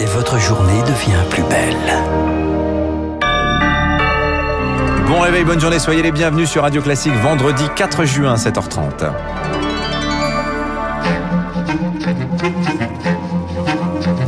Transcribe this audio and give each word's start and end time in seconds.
et 0.00 0.04
votre 0.06 0.38
journée 0.38 0.80
devient 0.82 1.22
plus 1.30 1.42
belle. 1.44 1.76
Bon 5.06 5.20
réveil, 5.20 5.44
bonne 5.44 5.60
journée, 5.60 5.78
soyez 5.78 6.02
les 6.02 6.12
bienvenus 6.12 6.50
sur 6.50 6.62
Radio 6.62 6.82
Classique 6.82 7.14
vendredi 7.22 7.64
4 7.74 8.04
juin 8.04 8.34
7h30. 8.34 9.10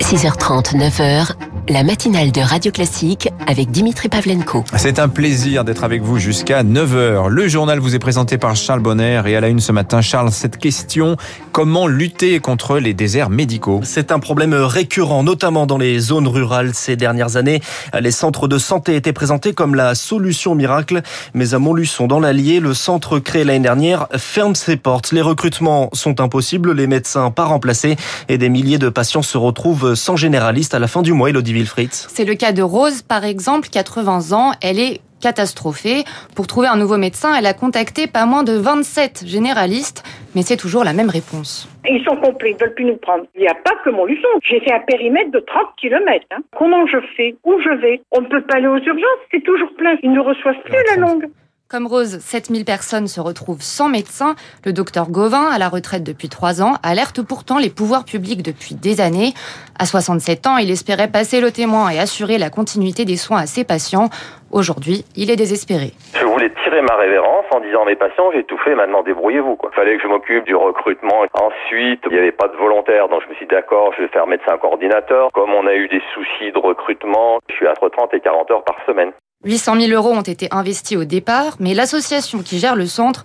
6h30, 0.01 0.77
9h, 0.77 1.35
la 1.71 1.85
matinale 1.85 2.33
de 2.33 2.41
Radio 2.41 2.73
Classique 2.73 3.29
avec 3.47 3.71
Dimitri 3.71 4.09
Pavlenko. 4.09 4.65
C'est 4.77 4.99
un 4.99 5.09
plaisir 5.09 5.65
d'être 5.65 5.85
avec 5.85 6.03
vous 6.03 6.19
jusqu'à 6.19 6.65
9h. 6.65 7.29
Le 7.29 7.47
journal 7.47 7.79
vous 7.79 7.95
est 7.95 8.01
présenté 8.01 8.39
par 8.39 8.57
Charles 8.57 8.81
Bonner 8.81 9.23
et 9.27 9.37
à 9.37 9.41
la 9.41 9.49
une 9.49 9.61
ce 9.61 9.71
matin, 9.71 10.01
Charles, 10.01 10.33
cette 10.33 10.57
question, 10.57 11.17
comment 11.53 11.87
lutter 11.87 12.41
contre 12.41 12.79
les 12.79 12.93
déserts 12.93 13.31
médicaux? 13.31 13.81
C'est 13.85 14.11
un 14.11 14.19
problème 14.19 14.53
récurrent, 14.53 15.23
notamment 15.23 15.67
dans 15.67 15.79
les 15.79 16.01
zones 16.01 16.27
rurales 16.27 16.75
ces 16.75 16.97
dernières 16.97 17.37
années. 17.37 17.61
Les 17.99 18.11
centres 18.11 18.49
de 18.49 18.59
santé 18.59 18.97
étaient 18.97 19.13
présentés 19.13 19.53
comme 19.53 19.77
la 19.77 19.95
solution 19.95 20.57
miracle, 20.57 21.03
mais 21.35 21.55
à 21.55 21.61
Montluçon, 21.61 22.09
dans 22.09 22.19
l'Allier, 22.19 22.59
le 22.59 22.75
centre 22.75 23.21
créé 23.21 23.45
l'année 23.45 23.61
dernière 23.61 24.09
ferme 24.17 24.57
ses 24.57 24.77
portes. 24.77 25.13
Les 25.13 25.23
recrutements 25.23 25.89
sont 25.93 26.21
impossibles, 26.21 26.73
les 26.73 26.89
médecins 26.89 27.31
pas 27.31 27.45
remplacés 27.45 27.95
et 28.29 28.39
des 28.39 28.49
milliers 28.49 28.79
de 28.79 28.89
patients 28.89 29.23
se 29.23 29.39
retrouvent 29.39 29.95
sans 29.95 30.17
généraliste 30.17 30.75
à 30.75 30.81
la 30.81 30.89
fin 30.89 31.03
du 31.03 31.13
mois. 31.13 31.31
Elodie 31.31 31.60
c'est 32.09 32.25
le 32.25 32.35
cas 32.35 32.53
de 32.53 32.63
Rose, 32.63 33.03
par 33.03 33.25
exemple, 33.25 33.69
80 33.69 34.33
ans. 34.33 34.53
Elle 34.63 34.79
est 34.79 35.01
catastrophée. 35.21 36.05
Pour 36.35 36.47
trouver 36.47 36.67
un 36.69 36.77
nouveau 36.77 36.97
médecin, 36.97 37.35
elle 37.39 37.47
a 37.47 37.55
contacté 37.55 38.07
pas 38.07 38.27
moins 38.27 38.43
de 38.43 38.55
27 38.55 39.25
généralistes, 39.27 40.03
mais 40.35 40.43
c'est 40.43 40.57
toujours 40.57 40.83
la 40.83 40.93
même 40.93 41.11
réponse. 41.11 41.69
Ils 41.89 42.03
sont 42.05 42.17
complets, 42.17 42.53
ils 42.53 42.57
veulent 42.57 42.75
plus 42.75 42.87
nous 42.87 42.97
prendre. 42.97 43.25
Il 43.35 43.43
n'y 43.43 43.49
a 43.49 43.55
pas 43.55 43.73
que 43.85 43.91
Montluçon. 43.91 44.29
J'ai 44.43 44.61
fait 44.61 44.73
un 44.73 44.81
périmètre 44.81 45.31
de 45.31 45.41
30 45.41 45.67
km. 45.81 46.25
Hein. 46.31 46.39
Comment 46.57 46.87
je 46.87 46.99
fais? 47.17 47.37
Où 47.45 47.61
je 47.61 47.75
vais? 47.81 48.01
On 48.13 48.23
ne 48.23 48.27
peut 48.27 48.43
pas 48.43 48.57
aller 48.57 48.67
aux 48.67 48.79
urgences, 48.79 49.21
c'est 49.31 49.45
toujours 49.45 49.71
plein. 49.77 49.97
Ils 50.03 50.13
ne 50.13 50.21
reçoivent 50.21 50.61
plus 50.65 50.85
la 50.89 50.97
longue. 50.97 51.27
Comme 51.71 51.87
Rose, 51.87 52.19
7000 52.19 52.65
personnes 52.65 53.07
se 53.07 53.21
retrouvent 53.21 53.63
sans 53.63 53.89
médecin. 53.89 54.35
Le 54.67 54.73
docteur 54.73 55.09
Gauvin, 55.09 55.47
à 55.47 55.57
la 55.57 55.69
retraite 55.69 56.03
depuis 56.03 56.29
trois 56.29 56.63
ans, 56.63 56.75
alerte 56.83 57.23
pourtant 57.23 57.59
les 57.59 57.71
pouvoirs 57.71 58.05
publics 58.05 58.43
depuis 58.43 58.75
des 58.75 59.01
années. 59.01 59.35
À 59.79 59.87
67 59.87 60.49
ans, 60.49 60.57
il 60.57 60.69
espérait 60.69 61.07
passer 61.07 61.41
le 61.41 61.53
témoin 61.53 61.89
et 61.91 62.01
assurer 62.01 62.39
la 62.39 62.51
continuité 62.51 63.05
des 63.05 63.15
soins 63.15 63.39
à 63.39 63.47
ses 63.47 63.63
patients. 63.63 64.11
Aujourd'hui, 64.51 65.05
il 65.15 65.31
est 65.31 65.37
désespéré. 65.37 65.95
Je 66.19 66.27
voulais 66.27 66.51
tirer 66.65 66.83
ma 66.83 66.97
révérence 66.97 67.47
en 67.55 67.61
disant 67.61 67.85
mes 67.85 67.95
patients, 67.95 68.33
j'ai 68.35 68.43
tout 68.43 68.59
fait, 68.59 68.75
maintenant 68.75 69.05
débrouillez-vous. 69.05 69.57
Il 69.63 69.77
fallait 69.77 69.97
que 69.97 70.03
je 70.03 70.09
m'occupe 70.09 70.43
du 70.47 70.57
recrutement. 70.57 71.23
Ensuite, 71.35 72.03
il 72.11 72.11
n'y 72.11 72.19
avait 72.19 72.33
pas 72.33 72.49
de 72.49 72.57
volontaire, 72.57 73.09
donc 73.09 73.23
je 73.23 73.29
me 73.29 73.35
suis 73.37 73.47
dit 73.47 73.55
d'accord, 73.55 73.95
je 73.97 74.03
vais 74.03 74.09
faire 74.09 74.27
médecin 74.27 74.59
coordinateur. 74.59 75.31
Comme 75.31 75.55
on 75.55 75.69
a 75.69 75.75
eu 75.77 75.87
des 75.87 76.03
soucis 76.15 76.51
de 76.51 76.59
recrutement, 76.59 77.39
je 77.49 77.55
suis 77.55 77.69
entre 77.69 77.89
30 77.91 78.13
et 78.15 78.19
40 78.19 78.51
heures 78.51 78.65
par 78.65 78.75
semaine. 78.87 79.13
800 79.43 79.81
000 79.81 79.93
euros 79.93 80.15
ont 80.15 80.21
été 80.21 80.49
investis 80.51 80.99
au 80.99 81.05
départ, 81.05 81.57
mais 81.61 81.73
l'association 81.73 82.41
qui 82.41 82.59
gère 82.59 82.77
le 82.77 82.85
centre 82.85 83.25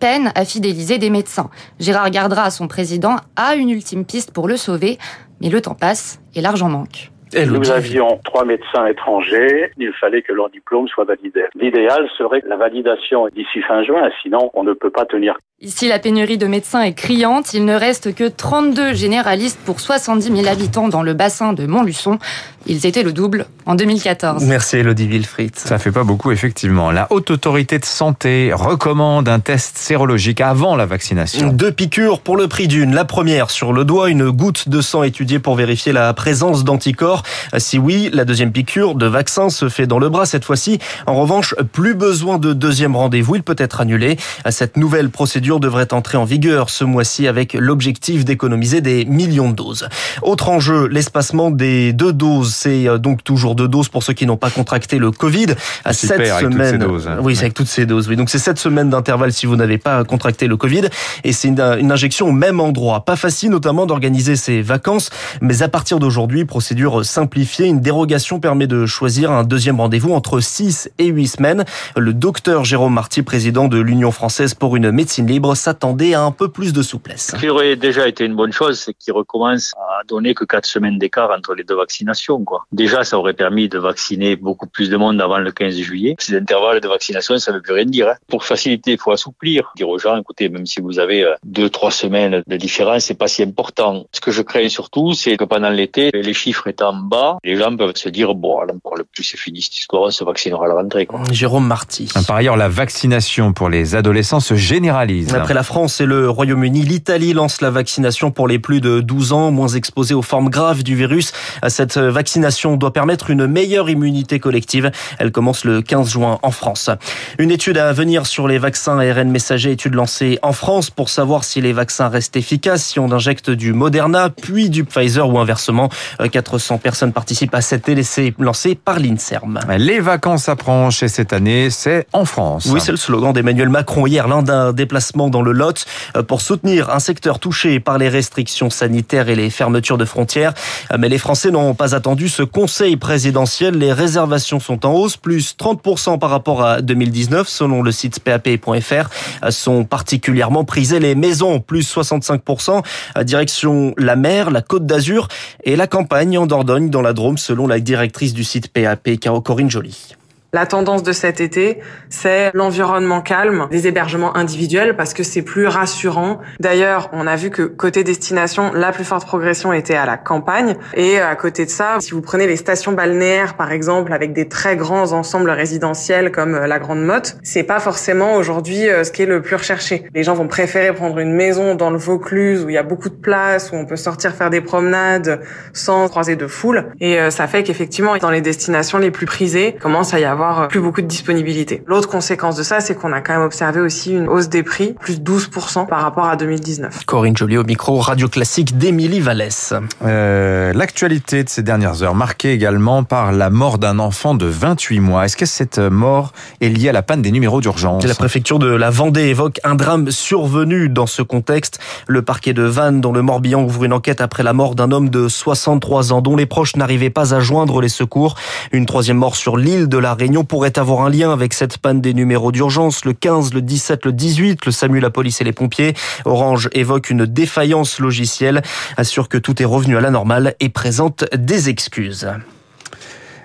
peine 0.00 0.32
à 0.34 0.46
fidéliser 0.46 0.96
des 0.96 1.10
médecins. 1.10 1.50
Gérard 1.78 2.10
Gardra, 2.10 2.50
son 2.50 2.66
président, 2.66 3.16
a 3.36 3.56
une 3.56 3.68
ultime 3.68 4.06
piste 4.06 4.32
pour 4.32 4.48
le 4.48 4.56
sauver, 4.56 4.96
mais 5.42 5.50
le 5.50 5.60
temps 5.60 5.74
passe 5.74 6.18
et 6.34 6.40
l'argent 6.40 6.70
manque. 6.70 7.10
Nous 7.34 7.70
avions 7.70 8.18
trois 8.24 8.46
médecins 8.46 8.86
étrangers. 8.86 9.70
Il 9.76 9.92
fallait 10.00 10.22
que 10.22 10.32
leur 10.32 10.48
diplôme 10.48 10.88
soit 10.88 11.04
validé. 11.04 11.44
L'idéal 11.54 12.08
serait 12.16 12.42
la 12.46 12.56
validation 12.56 13.28
d'ici 13.28 13.60
fin 13.60 13.84
juin, 13.84 14.08
sinon 14.22 14.50
on 14.54 14.64
ne 14.64 14.72
peut 14.72 14.90
pas 14.90 15.04
tenir. 15.04 15.36
Ici, 15.62 15.88
la 15.88 15.98
pénurie 15.98 16.38
de 16.38 16.46
médecins 16.46 16.80
est 16.80 16.94
criante. 16.94 17.52
Il 17.52 17.66
ne 17.66 17.74
reste 17.74 18.14
que 18.14 18.26
32 18.26 18.94
généralistes 18.94 19.58
pour 19.62 19.78
70 19.78 20.34
000 20.34 20.46
habitants 20.48 20.88
dans 20.88 21.02
le 21.02 21.12
bassin 21.12 21.52
de 21.52 21.66
Montluçon. 21.66 22.18
Ils 22.64 22.86
étaient 22.86 23.02
le 23.02 23.12
double 23.12 23.44
en 23.66 23.74
2014. 23.74 24.44
Merci 24.44 24.78
Elodie 24.78 25.06
Wilfried. 25.06 25.54
Ça 25.56 25.78
fait 25.78 25.92
pas 25.92 26.02
beaucoup, 26.02 26.30
effectivement. 26.30 26.90
La 26.90 27.06
Haute 27.10 27.30
Autorité 27.30 27.78
de 27.78 27.84
Santé 27.84 28.52
recommande 28.54 29.28
un 29.28 29.38
test 29.38 29.76
sérologique 29.76 30.40
avant 30.40 30.76
la 30.76 30.86
vaccination. 30.86 31.48
Deux 31.52 31.72
piqûres 31.72 32.20
pour 32.20 32.38
le 32.38 32.48
prix 32.48 32.66
d'une. 32.66 32.94
La 32.94 33.04
première 33.04 33.50
sur 33.50 33.74
le 33.74 33.84
doigt, 33.84 34.08
une 34.08 34.30
goutte 34.30 34.70
de 34.70 34.80
sang 34.80 35.02
étudiée 35.02 35.40
pour 35.40 35.56
vérifier 35.56 35.92
la 35.92 36.14
présence 36.14 36.64
d'anticorps. 36.64 37.22
Si 37.58 37.78
oui, 37.78 38.08
la 38.14 38.24
deuxième 38.24 38.52
piqûre 38.52 38.94
de 38.94 39.06
vaccin 39.06 39.50
se 39.50 39.68
fait 39.68 39.86
dans 39.86 39.98
le 39.98 40.08
bras 40.08 40.24
cette 40.24 40.46
fois-ci. 40.46 40.78
En 41.06 41.20
revanche, 41.20 41.54
plus 41.72 41.94
besoin 41.94 42.38
de 42.38 42.54
deuxième 42.54 42.96
rendez-vous. 42.96 43.36
Il 43.36 43.42
peut 43.42 43.56
être 43.58 43.82
annulé. 43.82 44.16
Cette 44.48 44.78
nouvelle 44.78 45.10
procédure 45.10 45.49
devrait 45.58 45.92
entrer 45.92 46.18
en 46.18 46.24
vigueur 46.24 46.70
ce 46.70 46.84
mois-ci 46.84 47.26
avec 47.26 47.54
l'objectif 47.54 48.24
d'économiser 48.24 48.80
des 48.80 49.04
millions 49.04 49.50
de 49.50 49.56
doses. 49.56 49.88
Autre 50.22 50.50
enjeu, 50.50 50.86
l'espacement 50.86 51.50
des 51.50 51.92
deux 51.92 52.12
doses. 52.12 52.54
C'est 52.54 52.86
euh, 52.88 52.98
donc 52.98 53.24
toujours 53.24 53.54
deux 53.54 53.68
doses 53.68 53.88
pour 53.88 54.02
ceux 54.02 54.12
qui 54.12 54.26
n'ont 54.26 54.36
pas 54.36 54.50
contracté 54.50 54.98
le 54.98 55.10
Covid. 55.10 55.54
À 55.84 55.92
sept 55.92 56.26
semaines. 56.40 56.82
Hein. 56.82 57.18
Oui, 57.22 57.34
c'est 57.34 57.42
avec 57.42 57.54
toutes 57.54 57.66
ces 57.66 57.86
doses. 57.86 58.08
Oui, 58.08 58.16
donc 58.16 58.30
c'est 58.30 58.38
sept 58.38 58.58
semaines 58.58 58.90
d'intervalle 58.90 59.32
si 59.32 59.46
vous 59.46 59.56
n'avez 59.56 59.78
pas 59.78 60.04
contracté 60.04 60.46
le 60.46 60.56
Covid. 60.56 60.82
Et 61.24 61.32
c'est 61.32 61.48
une, 61.48 61.60
une 61.60 61.90
injection 61.90 62.28
au 62.28 62.32
même 62.32 62.60
endroit. 62.60 63.04
Pas 63.04 63.16
facile 63.16 63.50
notamment 63.50 63.86
d'organiser 63.86 64.36
ses 64.36 64.62
vacances, 64.62 65.10
mais 65.40 65.62
à 65.62 65.68
partir 65.68 65.98
d'aujourd'hui, 65.98 66.44
procédure 66.44 67.04
simplifiée. 67.04 67.66
Une 67.66 67.80
dérogation 67.80 68.40
permet 68.40 68.66
de 68.66 68.86
choisir 68.86 69.30
un 69.30 69.44
deuxième 69.44 69.80
rendez-vous 69.80 70.12
entre 70.12 70.40
6 70.40 70.90
et 70.98 71.06
8 71.06 71.26
semaines. 71.26 71.64
Le 71.96 72.12
docteur 72.12 72.64
Jérôme 72.64 72.94
Marty, 72.94 73.22
président 73.22 73.68
de 73.68 73.78
l'Union 73.78 74.10
française 74.10 74.54
pour 74.54 74.76
une 74.76 74.90
médecine 74.90 75.26
libre, 75.26 75.39
s'attendait 75.54 76.14
à 76.14 76.22
un 76.22 76.30
peu 76.30 76.48
plus 76.48 76.72
de 76.72 76.82
souplesse. 76.82 77.32
Ce 77.32 77.36
qui 77.36 77.48
aurait 77.48 77.76
déjà 77.76 78.06
été 78.08 78.24
une 78.24 78.34
bonne 78.34 78.52
chose, 78.52 78.78
c'est 78.78 78.94
qu'il 78.94 79.12
recommence 79.12 79.74
à 80.00 80.04
donner 80.04 80.34
que 80.34 80.44
quatre 80.44 80.66
semaines 80.66 80.98
d'écart 80.98 81.30
entre 81.30 81.54
les 81.54 81.64
deux 81.64 81.76
vaccinations. 81.76 82.42
Quoi. 82.44 82.64
Déjà, 82.72 83.04
ça 83.04 83.18
aurait 83.18 83.34
permis 83.34 83.68
de 83.68 83.78
vacciner 83.78 84.36
beaucoup 84.36 84.66
plus 84.66 84.88
de 84.88 84.96
monde 84.96 85.20
avant 85.20 85.38
le 85.38 85.52
15 85.52 85.76
juillet. 85.76 86.16
Ces 86.18 86.36
intervalles 86.36 86.80
de 86.80 86.88
vaccination, 86.88 87.38
ça 87.38 87.52
ne 87.52 87.56
veut 87.56 87.62
plus 87.62 87.74
rien 87.74 87.84
dire. 87.84 88.08
Hein. 88.08 88.14
Pour 88.28 88.44
faciliter, 88.44 88.92
il 88.92 88.98
faut 88.98 89.12
assouplir. 89.12 89.72
Dire 89.76 89.88
aux 89.88 89.98
gens, 89.98 90.16
écoutez, 90.16 90.48
même 90.48 90.66
si 90.66 90.80
vous 90.80 90.98
avez 90.98 91.24
euh, 91.24 91.34
deux, 91.44 91.68
trois 91.68 91.90
semaines 91.90 92.42
de 92.46 92.56
différence, 92.56 93.04
c'est 93.04 93.18
pas 93.18 93.28
si 93.28 93.42
important. 93.42 94.06
Ce 94.12 94.20
que 94.20 94.30
je 94.30 94.42
crains 94.42 94.68
surtout, 94.68 95.12
c'est 95.12 95.36
que 95.36 95.44
pendant 95.44 95.70
l'été, 95.70 96.10
les 96.12 96.34
chiffres 96.34 96.66
étant 96.68 96.94
bas, 96.94 97.38
les 97.44 97.56
gens 97.56 97.76
peuvent 97.76 97.96
se 97.96 98.08
dire, 98.08 98.34
bon, 98.34 98.60
encore 98.60 98.96
le 98.96 99.04
plus 99.04 99.24
c'est 99.24 99.36
fini 99.36 99.60
cette 99.60 99.78
histoire, 99.78 100.02
on 100.02 100.10
se 100.10 100.24
vaccinera 100.24 100.64
à 100.64 100.68
la 100.68 100.74
rentrée. 100.74 101.06
Quoi. 101.06 101.22
Jérôme 101.30 101.66
Marty. 101.66 102.08
Par 102.26 102.36
ailleurs, 102.36 102.56
la 102.56 102.68
vaccination 102.68 103.52
pour 103.52 103.68
les 103.68 103.94
adolescents 103.94 104.40
se 104.40 104.54
généralise. 104.54 105.34
Après 105.34 105.54
la 105.54 105.62
France 105.62 106.00
et 106.00 106.06
le 106.06 106.30
Royaume-Uni, 106.30 106.82
l'Italie 106.82 107.32
lance 107.32 107.60
la 107.60 107.70
vaccination 107.70 108.30
pour 108.30 108.48
les 108.48 108.58
plus 108.58 108.80
de 108.80 109.00
12 109.00 109.32
ans, 109.32 109.50
moins 109.50 109.68
exposés 109.68 109.89
aux 109.96 110.22
formes 110.22 110.48
graves 110.48 110.82
du 110.82 110.96
virus. 110.96 111.32
Cette 111.68 111.98
vaccination 111.98 112.76
doit 112.76 112.92
permettre 112.92 113.30
une 113.30 113.46
meilleure 113.46 113.90
immunité 113.90 114.38
collective. 114.38 114.90
Elle 115.18 115.32
commence 115.32 115.64
le 115.64 115.82
15 115.82 116.08
juin 116.08 116.38
en 116.42 116.50
France. 116.50 116.90
Une 117.38 117.50
étude 117.50 117.78
à 117.78 117.92
venir 117.92 118.26
sur 118.26 118.48
les 118.48 118.58
vaccins 118.58 118.98
ARN 118.98 119.30
messagers, 119.30 119.72
étude 119.72 119.94
lancée 119.94 120.38
en 120.42 120.52
France 120.52 120.90
pour 120.90 121.08
savoir 121.08 121.44
si 121.44 121.60
les 121.60 121.72
vaccins 121.72 122.08
restent 122.08 122.36
efficaces, 122.36 122.84
si 122.84 122.98
on 122.98 123.12
injecte 123.12 123.50
du 123.50 123.72
Moderna, 123.72 124.30
puis 124.30 124.70
du 124.70 124.84
Pfizer 124.84 125.28
ou 125.28 125.38
inversement. 125.38 125.90
400 126.30 126.78
personnes 126.78 127.12
participent 127.12 127.54
à 127.54 127.60
cet 127.60 127.88
essai 127.88 128.34
lancé 128.38 128.74
par 128.74 128.98
l'INSERM. 128.98 129.60
Les 129.78 130.00
vacances 130.00 130.48
approchent 130.48 131.02
et 131.02 131.08
cette 131.08 131.32
année, 131.32 131.70
c'est 131.70 132.06
en 132.12 132.24
France. 132.24 132.66
Oui, 132.70 132.80
c'est 132.80 132.92
le 132.92 132.96
slogan 132.96 133.32
d'Emmanuel 133.32 133.68
Macron 133.68 134.06
hier, 134.06 134.28
l'un 134.28 134.42
d'un 134.42 134.72
déplacement 134.72 135.28
dans 135.28 135.42
le 135.42 135.52
Lot 135.52 135.84
euh, 136.16 136.22
pour 136.22 136.40
soutenir 136.40 136.90
un 136.90 137.00
secteur 137.00 137.38
touché 137.38 137.80
par 137.80 137.98
les 137.98 138.08
restrictions 138.08 138.70
sanitaires 138.70 139.28
et 139.28 139.34
les 139.34 139.50
fermetures 139.50 139.79
de 139.80 140.04
frontières. 140.04 140.54
Euh, 140.92 140.96
mais 140.98 141.08
les 141.08 141.18
Français 141.18 141.50
n'ont 141.50 141.74
pas 141.74 141.94
attendu 141.94 142.28
ce 142.28 142.42
conseil 142.42 142.96
présidentiel. 142.96 143.76
Les 143.76 143.92
réservations 143.92 144.60
sont 144.60 144.86
en 144.86 144.92
hausse, 144.92 145.16
plus 145.16 145.56
30% 145.58 146.18
par 146.18 146.30
rapport 146.30 146.62
à 146.62 146.82
2019, 146.82 147.48
selon 147.48 147.82
le 147.82 147.92
site 147.92 148.20
pap.fr. 148.20 149.10
Euh, 149.44 149.50
sont 149.50 149.84
particulièrement 149.84 150.64
prisées 150.64 151.00
les 151.00 151.14
maisons, 151.14 151.60
plus 151.60 151.90
65%, 151.94 152.82
direction 153.24 153.94
la 153.96 154.16
mer, 154.16 154.50
la 154.50 154.62
côte 154.62 154.86
d'Azur 154.86 155.28
et 155.64 155.76
la 155.76 155.86
campagne 155.86 156.38
en 156.38 156.46
Dordogne, 156.46 156.90
dans 156.90 157.02
la 157.02 157.12
Drôme, 157.12 157.38
selon 157.38 157.66
la 157.66 157.80
directrice 157.80 158.34
du 158.34 158.44
site 158.44 158.68
PAP, 158.68 159.08
Corinne 159.44 159.70
Joly. 159.70 160.19
La 160.52 160.66
tendance 160.66 161.04
de 161.04 161.12
cet 161.12 161.40
été, 161.40 161.78
c'est 162.08 162.50
l'environnement 162.54 163.20
calme 163.20 163.68
des 163.70 163.86
hébergements 163.86 164.36
individuels 164.36 164.96
parce 164.96 165.14
que 165.14 165.22
c'est 165.22 165.42
plus 165.42 165.68
rassurant. 165.68 166.40
D'ailleurs, 166.58 167.08
on 167.12 167.28
a 167.28 167.36
vu 167.36 167.50
que 167.50 167.62
côté 167.62 168.02
destination, 168.02 168.72
la 168.74 168.90
plus 168.90 169.04
forte 169.04 169.24
progression 169.24 169.72
était 169.72 169.94
à 169.94 170.06
la 170.06 170.16
campagne. 170.16 170.74
Et 170.94 171.20
à 171.20 171.36
côté 171.36 171.66
de 171.66 171.70
ça, 171.70 171.98
si 172.00 172.10
vous 172.10 172.20
prenez 172.20 172.48
les 172.48 172.56
stations 172.56 172.90
balnéaires, 172.90 173.54
par 173.54 173.70
exemple, 173.70 174.12
avec 174.12 174.32
des 174.32 174.48
très 174.48 174.76
grands 174.76 175.12
ensembles 175.12 175.50
résidentiels 175.50 176.32
comme 176.32 176.56
euh, 176.56 176.66
la 176.66 176.80
Grande 176.80 177.04
Motte, 177.04 177.36
c'est 177.44 177.62
pas 177.62 177.78
forcément 177.78 178.34
aujourd'hui 178.34 178.88
euh, 178.88 179.04
ce 179.04 179.12
qui 179.12 179.22
est 179.22 179.26
le 179.26 179.42
plus 179.42 179.54
recherché. 179.54 180.08
Les 180.16 180.24
gens 180.24 180.34
vont 180.34 180.48
préférer 180.48 180.92
prendre 180.92 181.20
une 181.20 181.32
maison 181.32 181.76
dans 181.76 181.90
le 181.90 181.98
Vaucluse 181.98 182.64
où 182.64 182.70
il 182.70 182.74
y 182.74 182.78
a 182.78 182.82
beaucoup 182.82 183.08
de 183.08 183.14
place, 183.14 183.70
où 183.70 183.76
on 183.76 183.86
peut 183.86 183.94
sortir 183.94 184.34
faire 184.34 184.50
des 184.50 184.60
promenades 184.60 185.42
sans 185.72 186.08
croiser 186.08 186.34
de 186.34 186.48
foule. 186.48 186.92
Et 187.00 187.20
euh, 187.20 187.30
ça 187.30 187.46
fait 187.46 187.62
qu'effectivement, 187.62 188.16
dans 188.16 188.30
les 188.30 188.40
destinations 188.40 188.98
les 188.98 189.12
plus 189.12 189.26
prisées, 189.26 189.76
commence 189.80 190.12
à 190.12 190.18
y 190.18 190.24
avoir 190.24 190.39
avoir 190.48 190.68
plus 190.68 190.80
beaucoup 190.80 191.02
de 191.02 191.06
disponibilité. 191.06 191.82
L'autre 191.86 192.08
conséquence 192.08 192.56
de 192.56 192.62
ça, 192.62 192.80
c'est 192.80 192.94
qu'on 192.94 193.12
a 193.12 193.20
quand 193.20 193.32
même 193.34 193.42
observé 193.42 193.80
aussi 193.80 194.12
une 194.12 194.28
hausse 194.28 194.48
des 194.48 194.62
prix, 194.62 194.94
plus 195.00 195.20
12% 195.20 195.86
par 195.86 196.02
rapport 196.02 196.26
à 196.26 196.36
2019. 196.36 197.04
Corinne 197.04 197.36
Joly 197.36 197.58
au 197.58 197.64
micro 197.64 197.98
Radio 197.98 198.28
Classique 198.28 198.78
d'Émilie 198.78 199.20
Vallès. 199.20 199.74
Euh, 200.04 200.72
L'actualité 200.72 201.44
de 201.44 201.48
ces 201.48 201.62
dernières 201.62 202.02
heures, 202.02 202.14
marquée 202.14 202.52
également 202.52 203.04
par 203.04 203.32
la 203.32 203.50
mort 203.50 203.78
d'un 203.78 203.98
enfant 203.98 204.34
de 204.34 204.46
28 204.46 205.00
mois. 205.00 205.24
Est-ce 205.24 205.36
que 205.36 205.46
cette 205.46 205.78
mort 205.78 206.32
est 206.60 206.68
liée 206.68 206.88
à 206.88 206.92
la 206.92 207.02
panne 207.02 207.22
des 207.22 207.30
numéros 207.32 207.60
d'urgence? 207.60 208.04
La 208.06 208.14
préfecture 208.14 208.58
de 208.58 208.68
la 208.68 208.90
Vendée 208.90 209.26
évoque 209.26 209.60
un 209.64 209.74
drame 209.74 210.10
survenu 210.10 210.88
dans 210.88 211.06
ce 211.06 211.22
contexte. 211.22 211.78
Le 212.06 212.22
parquet 212.22 212.52
de 212.52 212.62
Vannes, 212.62 213.00
dans 213.00 213.12
le 213.12 213.22
Morbihan, 213.22 213.62
ouvre 213.62 213.84
une 213.84 213.92
enquête 213.92 214.20
après 214.20 214.42
la 214.42 214.52
mort 214.52 214.74
d'un 214.74 214.92
homme 214.92 215.10
de 215.10 215.28
63 215.28 216.12
ans 216.12 216.22
dont 216.22 216.36
les 216.36 216.46
proches 216.46 216.76
n'arrivaient 216.76 217.10
pas 217.10 217.34
à 217.34 217.40
joindre 217.40 217.80
les 217.80 217.88
secours. 217.88 218.36
Une 218.72 218.86
troisième 218.86 219.18
mort 219.18 219.36
sur 219.36 219.56
l'île 219.56 219.88
de 219.88 219.98
la 219.98 220.14
Réunion 220.14 220.29
pourrait 220.44 220.78
avoir 220.78 221.02
un 221.02 221.10
lien 221.10 221.32
avec 221.32 221.54
cette 221.54 221.78
panne 221.78 222.00
des 222.00 222.14
numéros 222.14 222.52
d'urgence. 222.52 223.04
Le 223.04 223.12
15, 223.12 223.54
le 223.54 223.62
17, 223.62 224.06
le 224.06 224.12
18, 224.12 224.66
le 224.66 224.72
SAMU, 224.72 225.00
la 225.00 225.10
police 225.10 225.40
et 225.40 225.44
les 225.44 225.52
pompiers. 225.52 225.94
Orange 226.24 226.68
évoque 226.72 227.10
une 227.10 227.26
défaillance 227.26 227.98
logicielle, 227.98 228.62
assure 228.96 229.28
que 229.28 229.38
tout 229.38 229.60
est 229.62 229.66
revenu 229.66 229.96
à 229.96 230.00
la 230.00 230.10
normale 230.10 230.54
et 230.60 230.68
présente 230.68 231.24
des 231.34 231.68
excuses. 231.68 232.28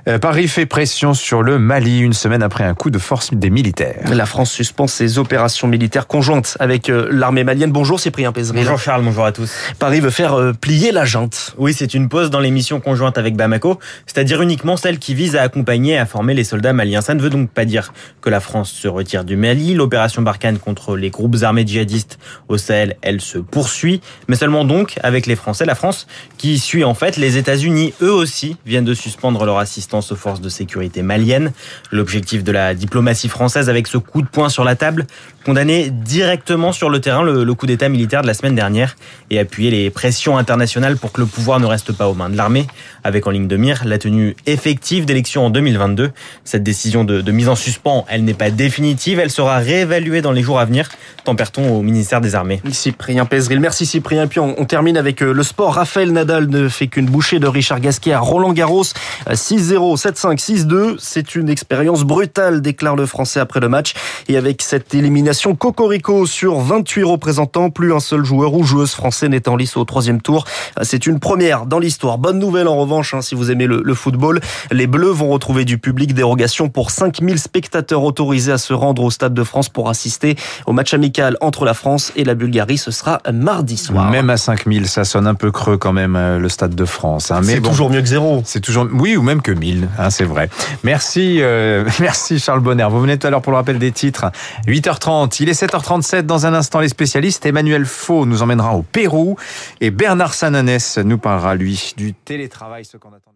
Euh, 0.07 0.19
Paris 0.19 0.47
fait 0.47 0.67
pression 0.67 1.15
sur 1.15 1.41
le 1.41 1.57
Mali 1.57 1.99
une 1.99 2.13
semaine 2.13 2.43
après 2.43 2.63
un 2.63 2.75
coup 2.75 2.91
de 2.91 2.99
force 2.99 3.33
des 3.33 3.49
militaires. 3.49 4.03
La 4.13 4.27
France 4.27 4.51
suspend 4.51 4.85
ses 4.85 5.17
opérations 5.17 5.67
militaires 5.67 6.05
conjointes 6.05 6.57
avec 6.59 6.91
euh, 6.91 7.07
l'armée 7.09 7.43
malienne. 7.43 7.71
Bonjour 7.71 7.99
Cyprien 7.99 8.31
Pézeril. 8.31 8.61
Bonjour 8.61 8.77
Charles, 8.77 9.03
bonjour 9.03 9.25
à 9.25 9.31
tous. 9.31 9.51
Paris 9.79 10.01
veut 10.01 10.11
faire 10.11 10.35
euh, 10.35 10.53
plier 10.53 10.91
la 10.91 11.05
junte. 11.05 11.55
Oui, 11.57 11.73
c'est 11.73 11.95
une 11.95 12.07
pause 12.07 12.29
dans 12.29 12.39
les 12.39 12.51
missions 12.51 12.79
conjointes 12.79 13.17
avec 13.17 13.35
Bamako, 13.35 13.79
c'est-à-dire 14.05 14.43
uniquement 14.43 14.77
celle 14.77 14.99
qui 14.99 15.15
vise 15.15 15.35
à 15.35 15.41
accompagner 15.41 15.93
et 15.93 15.97
à 15.97 16.05
former 16.05 16.35
les 16.35 16.43
soldats 16.43 16.73
maliens. 16.73 17.01
Ça 17.01 17.15
ne 17.15 17.21
veut 17.21 17.31
donc 17.31 17.49
pas 17.49 17.65
dire 17.65 17.91
que 18.21 18.29
la 18.29 18.39
France 18.39 18.71
se 18.71 18.87
retire 18.87 19.23
du 19.23 19.37
Mali. 19.37 19.73
L'opération 19.73 20.21
Barkhane 20.21 20.59
contre 20.59 20.95
les 20.95 21.09
groupes 21.09 21.37
armés 21.41 21.65
djihadistes 21.65 22.19
au 22.47 22.59
Sahel, 22.59 22.95
elle 23.01 23.21
se 23.21 23.39
poursuit, 23.39 24.01
mais 24.27 24.35
seulement 24.35 24.65
donc 24.65 24.99
avec 25.01 25.25
les 25.25 25.35
Français. 25.35 25.65
La 25.65 25.73
France 25.73 26.05
qui 26.37 26.59
suit 26.59 26.83
en 26.83 26.93
fait 26.93 27.17
les 27.17 27.37
États-Unis, 27.37 27.95
eux 28.03 28.13
aussi, 28.13 28.57
viennent 28.67 28.85
de 28.85 28.93
suspendre 28.93 29.43
leur 29.45 29.57
assistance 29.57 29.94
aux 29.99 30.15
forces 30.15 30.41
de 30.41 30.49
sécurité 30.49 31.01
maliennes. 31.01 31.51
L'objectif 31.91 32.43
de 32.43 32.51
la 32.51 32.73
diplomatie 32.73 33.29
française 33.29 33.69
avec 33.69 33.87
ce 33.87 33.97
coup 33.97 34.21
de 34.21 34.27
poing 34.27 34.49
sur 34.49 34.63
la 34.63 34.75
table, 34.75 35.05
condamner 35.45 35.89
directement 35.89 36.71
sur 36.71 36.89
le 36.89 36.99
terrain 36.99 37.23
le, 37.23 37.53
coup 37.53 37.67
d'état 37.67 37.89
militaire 37.89 38.21
de 38.21 38.27
la 38.27 38.33
semaine 38.33 38.55
dernière 38.55 38.95
et 39.29 39.39
appuyer 39.39 39.71
les 39.71 39.89
pressions 39.89 40.37
internationales 40.37 40.97
pour 40.97 41.11
que 41.11 41.21
le 41.21 41.27
pouvoir 41.27 41.59
ne 41.59 41.65
reste 41.65 41.91
pas 41.93 42.07
aux 42.07 42.13
mains 42.13 42.29
de 42.29 42.35
l'armée, 42.35 42.67
avec 43.03 43.27
en 43.27 43.31
ligne 43.31 43.47
de 43.47 43.57
mire 43.57 43.83
la 43.85 43.97
tenue 43.97 44.35
effective 44.45 45.05
d'élections 45.05 45.45
en 45.45 45.49
2022. 45.49 46.11
Cette 46.43 46.63
décision 46.63 47.03
de, 47.03 47.31
mise 47.31 47.49
en 47.49 47.55
suspens, 47.55 48.05
elle 48.09 48.23
n'est 48.23 48.33
pas 48.33 48.49
définitive, 48.49 49.19
elle 49.19 49.31
sera 49.31 49.57
réévaluée 49.57 50.21
dans 50.21 50.31
les 50.31 50.41
jours 50.41 50.59
à 50.59 50.65
venir, 50.65 50.89
tempère-t-on 51.23 51.77
au 51.77 51.81
ministère 51.81 52.21
des 52.21 52.35
Armées? 52.35 52.61
Cyprien 52.71 53.25
Pézeril, 53.25 53.59
merci 53.59 53.85
Cyprien. 53.85 54.27
Puis 54.27 54.39
on, 54.39 54.59
on 54.59 54.65
termine 54.65 54.97
avec 54.97 55.21
euh, 55.21 55.33
le 55.33 55.43
sport. 55.43 55.75
Raphaël 55.75 56.11
Nadal 56.11 56.47
ne 56.47 56.69
fait 56.69 56.87
qu'une 56.87 57.05
bouchée 57.05 57.39
de 57.39 57.47
Richard 57.47 57.79
Gasquet 57.79 58.13
à 58.13 58.19
Roland 58.19 58.53
Garros. 58.53 58.85
6-0, 59.29 59.77
7-5, 59.93 60.39
6-2. 60.39 60.95
C'est 60.97 61.35
une 61.35 61.49
expérience 61.49 62.03
brutale, 62.03 62.61
déclare 62.61 62.95
le 62.95 63.05
Français 63.05 63.39
après 63.39 63.59
le 63.59 63.69
match. 63.69 63.93
Et 64.27 64.37
avec 64.37 64.61
cette 64.61 64.93
élimination 64.93 65.55
cocorico 65.55 66.25
sur 66.25 66.59
28 66.59 67.03
représentants, 67.03 67.69
plus 67.69 67.93
un 67.93 67.99
seul 67.99 68.25
joueur 68.25 68.53
ou 68.53 68.63
joueuse 68.63 68.91
français 68.91 69.29
n'est 69.29 69.47
en 69.47 69.55
lice 69.55 69.77
au 69.77 69.85
troisième 69.85 70.21
tour. 70.21 70.45
C'est 70.81 71.05
une 71.05 71.19
première 71.19 71.65
dans 71.65 71.79
l'histoire. 71.79 72.17
Bonne 72.17 72.39
nouvelle 72.39 72.67
en 72.67 72.75
revanche, 72.75 73.13
hein, 73.13 73.21
si 73.21 73.35
vous 73.35 73.51
aimez 73.51 73.67
le, 73.67 73.81
le, 73.83 73.93
football. 73.93 74.39
Les 74.71 74.87
Bleus 74.87 75.11
vont 75.11 75.29
retrouver 75.29 75.65
du 75.65 75.77
public 75.77 76.13
dérogation 76.13 76.69
pour 76.69 76.91
5000 76.91 77.37
spectateurs 77.39 78.03
autorisés 78.03 78.51
à 78.51 78.57
se 78.57 78.73
rendre 78.73 79.03
au 79.03 79.11
Stade 79.11 79.33
de 79.33 79.43
France 79.43 79.69
pour 79.69 79.89
assister 79.89 80.35
au 80.65 80.73
match 80.73 80.93
amical 80.93 81.37
entre 81.41 81.65
la 81.65 81.73
France 81.73 82.11
et 82.15 82.23
la 82.23 82.35
Bulgarie. 82.35 82.77
Ce 82.77 82.91
sera 82.91 83.21
mardi 83.31 83.77
soir. 83.77 84.09
Même 84.09 84.29
à 84.29 84.37
5000, 84.37 84.87
ça 84.87 85.03
sonne 85.03 85.27
un 85.27 85.35
peu 85.35 85.51
creux 85.51 85.77
quand 85.77 85.93
même, 85.93 86.15
euh, 86.15 86.39
le 86.39 86.49
Stade 86.49 86.75
de 86.75 86.85
France. 86.85 87.31
Hein. 87.31 87.41
C'est 87.43 87.59
bon, 87.59 87.69
toujours 87.69 87.89
mieux 87.89 88.01
que 88.01 88.07
zéro. 88.07 88.41
C'est 88.45 88.59
toujours, 88.59 88.87
oui, 88.91 89.15
ou 89.15 89.21
même 89.21 89.41
que 89.41 89.51
1000, 89.51 89.87
hein, 89.97 90.09
c'est 90.09 90.23
vrai. 90.23 90.49
Merci, 90.83 91.37
euh, 91.41 91.85
merci 91.99 92.39
Charles 92.39 92.61
Bonner. 92.61 92.87
Vous 92.89 93.01
venez 93.01 93.17
tout 93.17 93.27
à 93.27 93.29
l'heure 93.29 93.41
pour 93.41 93.51
le 93.51 93.57
rappel 93.57 93.79
des 93.79 93.91
titres. 94.15 94.31
8h30, 94.67 95.41
il 95.41 95.49
est 95.49 95.61
7h37. 95.61 96.21
Dans 96.23 96.45
un 96.45 96.53
instant, 96.53 96.79
les 96.79 96.89
spécialistes. 96.89 97.45
Emmanuel 97.45 97.85
Faux 97.85 98.25
nous 98.25 98.41
emmènera 98.41 98.75
au 98.75 98.81
Pérou 98.81 99.37
et 99.81 99.91
Bernard 99.91 100.33
Sananès 100.33 100.97
nous 100.99 101.17
parlera, 101.17 101.55
lui, 101.55 101.93
du 101.97 102.13
télétravail, 102.13 102.85
ce 102.85 102.97
qu'on 102.97 103.09
attend. 103.09 103.35